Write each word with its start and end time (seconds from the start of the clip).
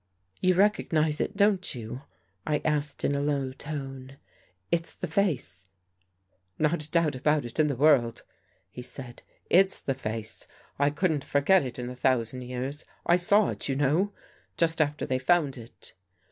"You 0.41 0.55
recognize 0.55 1.21
it, 1.21 1.37
don't 1.37 1.75
you?" 1.75 2.01
I 2.53 2.59
asked 2.65 3.05
in 3.05 3.13
a 3.13 3.21
low 3.21 3.51
voice." 3.51 4.13
It's 4.71 4.95
the 4.95 5.05
face.." 5.05 5.69
Not 6.57 6.81
a 6.85 6.89
doubt 6.89 7.13
about 7.13 7.45
it 7.45 7.59
in 7.59 7.67
the 7.67 7.75
world," 7.75 8.23
he 8.71 8.81
said." 8.81 9.21
It's 9.61 9.79
the 9.79 9.93
face. 9.93 10.47
I 10.79 10.89
couldn't 10.89 11.23
forget 11.23 11.63
it 11.63 11.77
in 11.77 11.87
a 11.91 11.95
thousand 11.95 12.41
years. 12.41 12.83
I 13.05 13.15
saw 13.15 13.49
it, 13.49 13.69
you 13.69 13.75
know. 13.75 14.11
Just 14.57 14.81
after 14.81 15.05
they 15.05 15.19
found 15.19 15.55
it." 15.55 15.93